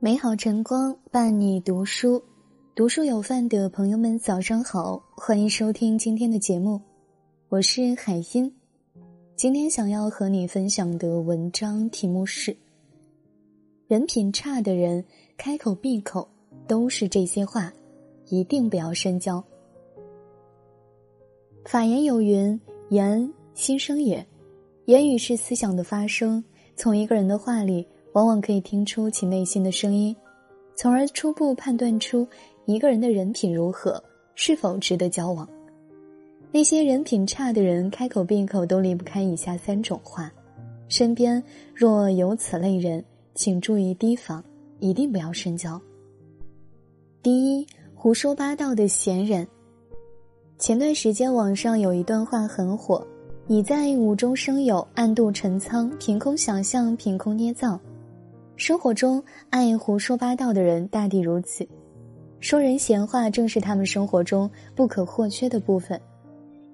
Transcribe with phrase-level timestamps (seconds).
[0.00, 2.22] 美好晨光伴你读书，
[2.74, 6.80] 读书有范的朋友们，早上好，欢迎收听今天的节目，
[7.48, 8.54] 我是海音。
[9.34, 12.56] 今天想要和你分享的文章题目是：
[13.86, 15.04] 人品差的人
[15.36, 16.28] 开口闭口
[16.66, 17.72] 都是这些话，
[18.28, 19.42] 一定不要深交。
[21.64, 22.60] 法言有云
[22.90, 24.26] ：“言心生也。”
[24.86, 26.42] 言语是思想的发声，
[26.78, 27.86] 从一个人的话里。
[28.14, 30.16] 往往可以听出其内心的声音，
[30.74, 32.26] 从而初步判断出
[32.64, 34.02] 一个人的人品如何，
[34.34, 35.48] 是否值得交往。
[36.50, 40.32] 那些人品差的人，开口闭口都离不开以下三种话：
[40.88, 41.40] 身边
[41.74, 43.04] 若有此类人，
[43.34, 44.42] 请注意提防，
[44.80, 45.80] 一定不要深交。
[47.22, 49.46] 第一，胡说八道的闲人。
[50.58, 53.06] 前段时间网上有一段话很火
[53.50, 57.80] ：“你在无中生有，暗度陈仓，凭空想象，凭空捏造。”
[58.56, 61.66] 生活中爱胡说八道的人大抵如此，
[62.40, 65.98] 说人闲话正是他们生活中不可或缺的部分。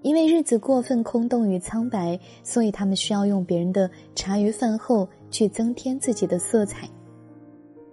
[0.02, 6.88] 因为日子过分空洞与苍白，所以他们需要用别人的茶余饭后去增添自己的色彩。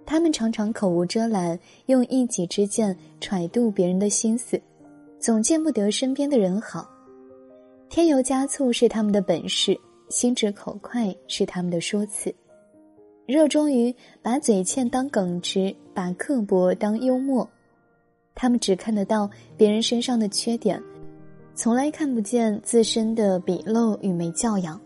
[0.04, 4.60] 他们常常口无遮拦，用一己之见揣度别人的心思，
[5.20, 6.90] 总见不得身边的人好。
[7.92, 12.34] 添油加醋是他们的本事，心直口快是他们的说辞。
[13.26, 17.46] 热衷于把嘴欠当耿直，把刻薄当幽默，
[18.34, 20.82] 他们只看得到别人身上的缺点，
[21.54, 24.80] 从来看不见自身的鄙陋与没教养。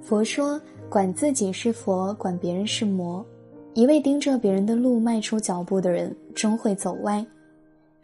[0.00, 0.58] 佛说
[0.88, 3.22] ：“管自己是佛，管别人是魔。”
[3.76, 7.22] 一味盯着别人的路迈出脚步的人，终会走歪。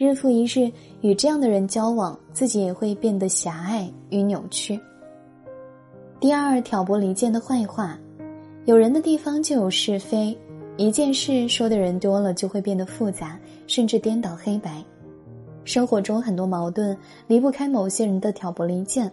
[0.03, 0.69] 日复一日
[1.01, 4.77] 与这样的人交往，自己也会变得狭隘与扭曲。
[6.19, 7.97] 第二，挑拨离间的坏话。
[8.65, 10.37] 有人的地方就有是非，
[10.77, 14.83] 一件事说的人多了，就会变得复杂，甚至颠倒黑白。
[15.65, 19.09] 生活中很多矛盾离不开某些人的挑拨离间。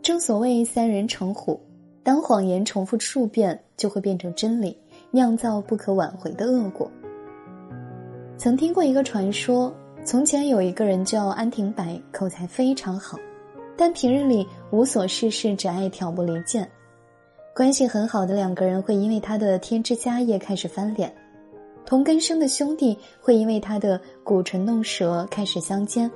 [0.00, 1.60] 正所谓三人成虎，
[2.02, 4.74] 当谎言重复数遍，就会变成真理，
[5.10, 6.90] 酿造不可挽回的恶果。
[8.38, 9.72] 曾听过一个传说：
[10.04, 13.16] 从前有一个人叫安廷白，口才非常好，
[13.76, 16.68] 但平日里无所事事，只爱挑拨离间。
[17.54, 21.14] 关系很好的两个人会因为他的添枝加叶开始翻脸，
[21.86, 26.10] 同根生的兄弟会因为他的鼓唇弄舌开始相奸。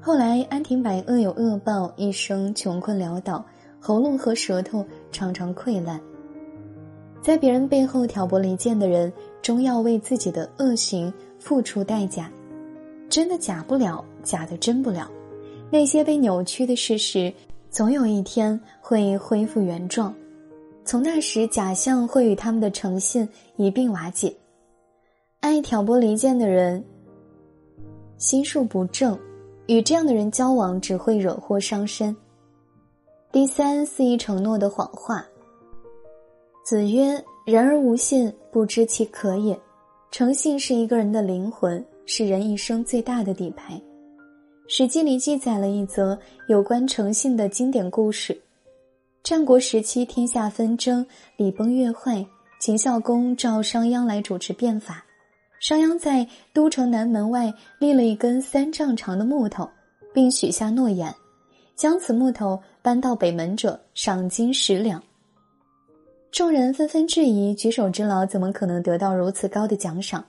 [0.00, 3.44] 后来安廷白恶有恶报，一生穷困潦倒，
[3.78, 6.00] 喉咙和舌头常常溃烂。
[7.22, 12.28] 在别人背后挑拨离间的人，终要为自己的恶行付出代价。
[13.08, 15.10] 真的假不了，假的真不了。
[15.70, 17.32] 那些被扭曲的事实。
[17.68, 20.14] 总有一天会恢复原状，
[20.82, 24.34] 从那时假象会与他们的诚信一并瓦解。
[25.40, 26.82] 爱挑拨离间的人，
[28.16, 29.18] 心术不正，
[29.66, 32.16] 与这样的人交往只会惹祸伤身。
[33.30, 35.26] 第三，肆意承诺的谎话。
[36.64, 39.58] 子曰：“人而无信，不知其可也。”
[40.10, 43.74] 诚信是一个人的灵魂，是人一生最大的底牌。
[44.68, 46.16] 《史记》里记载了一则
[46.48, 48.36] 有关诚信的经典故事。
[49.24, 51.04] 战国时期，天下纷争，
[51.36, 52.24] 礼崩乐坏，
[52.60, 55.04] 秦孝公召商鞅来主持变法。
[55.58, 59.68] 商鞅在都城南门外立了一根三丈长的木头，
[60.14, 61.12] 并许下诺言：
[61.74, 65.02] 将此木头搬到北门者，赏金十两。
[66.30, 70.24] 众人纷纷质疑，举手之劳怎么可能得到如此高的奖赏？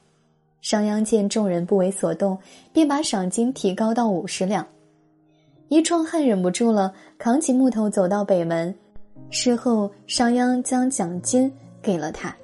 [0.62, 2.38] 商鞅见众人不为所动，
[2.74, 4.66] 便把赏金提高到五十两。
[5.70, 8.74] 一壮汉忍不住了，扛起木头走到北门。
[9.30, 11.52] 事后，商鞅将奖金
[11.82, 12.36] 给了他。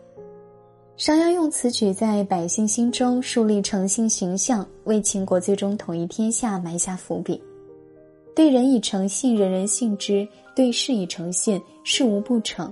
[0.95, 7.41] 商鞅用此举在百姓心中树立诚信形象，为秦国最终统一天下埋下伏笔。
[8.35, 12.71] 对人以诚信，人人信之；对事以诚信，事无不成。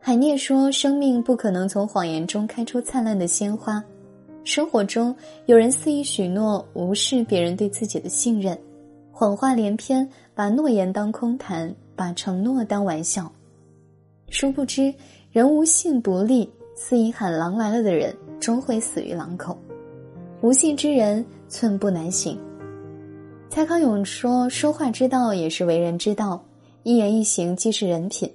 [0.00, 3.82] 海涅说：“生命不可能从谎言中开出灿烂的鲜花。”
[4.44, 5.14] 生活中，
[5.46, 8.58] 有人肆意许诺，无视别人对自己的信任，
[9.12, 13.30] 谎话连篇，把诺言当空谈，把承诺当玩笑。
[14.30, 14.92] 殊不知，
[15.30, 19.56] 人无信不立，肆意喊狼来了的人，终会死于狼口。
[20.40, 22.36] 无信之人，寸步难行。
[23.48, 26.42] 蔡康永说：“说话之道，也是为人之道。
[26.82, 28.28] 一言一行，既是人品。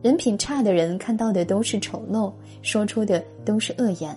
[0.00, 2.32] 人品差的人，看到的都是丑陋，
[2.62, 4.16] 说出的都是恶言。”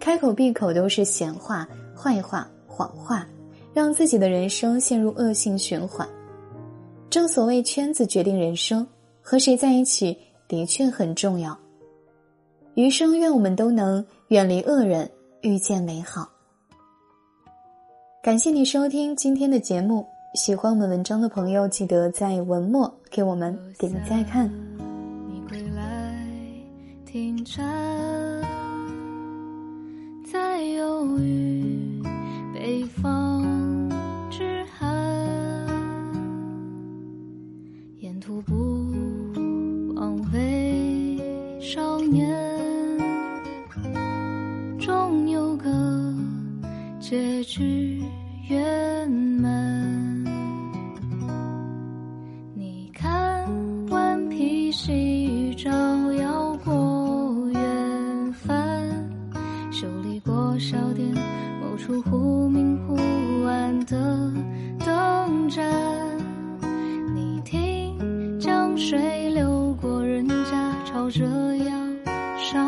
[0.00, 3.26] 开口闭口都是闲话、坏话、谎话，
[3.74, 6.08] 让自己的人生陷入恶性循环。
[7.10, 8.86] 正所谓圈子决定人生，
[9.22, 10.16] 和谁在一起
[10.46, 11.58] 的确很重要。
[12.74, 15.10] 余生愿我们都能远离恶人，
[15.40, 16.28] 遇见美好。
[18.22, 24.48] 感谢你收听今天的节目，喜欢我们文章的朋友，记得在文末给我们点个再看。
[25.28, 26.14] 你归来
[27.06, 28.37] 停站，在
[30.60, 32.02] 忧郁
[32.52, 33.44] 北方
[34.30, 35.66] 之寒，
[37.98, 38.54] 沿途不
[39.94, 41.18] 枉为
[41.60, 42.28] 少年。
[44.78, 45.70] 终有个
[46.98, 48.02] 结局
[48.48, 48.87] 圆
[60.70, 61.08] 小店
[61.62, 62.94] 某处忽明忽
[63.46, 64.30] 暗的
[64.84, 65.64] 灯盏。
[67.14, 71.24] 你听，江水流过人家，朝着
[71.56, 71.72] 要
[72.36, 72.66] 上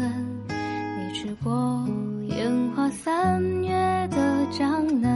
[0.00, 0.24] 岸。
[0.48, 1.86] 你去过。
[2.28, 3.74] 烟花三月
[4.10, 5.07] 的江南，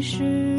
[0.00, 0.57] 是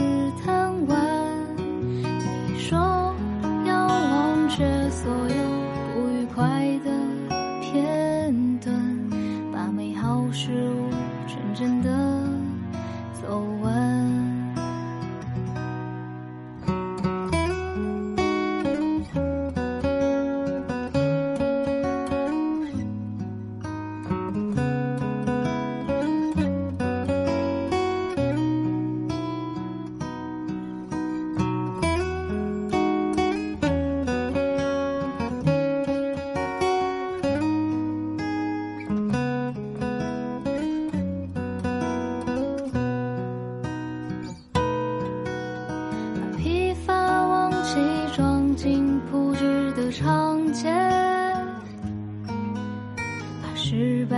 [53.69, 54.17] 失败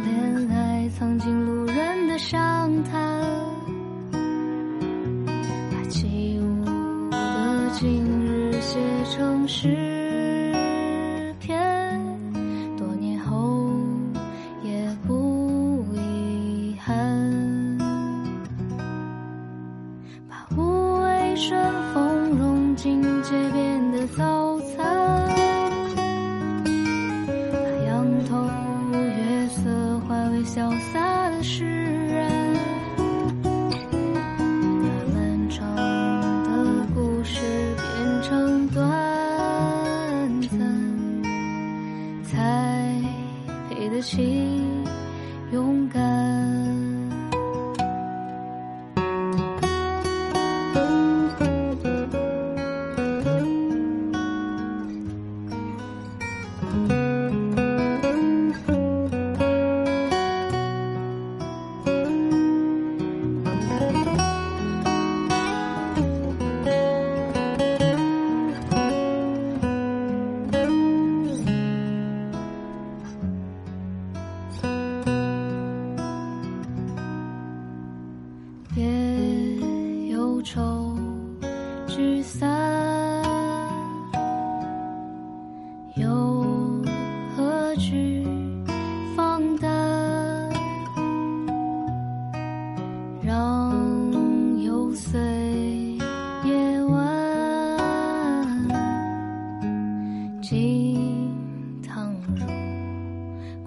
[0.00, 3.22] 恋爱曾经路人的商谈，
[5.70, 8.80] 把起舞的今日写
[9.12, 9.83] 成诗
[31.42, 31.83] 是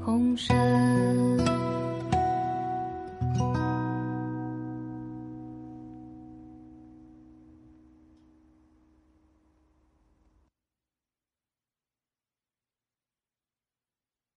[0.08, 1.27] 红山。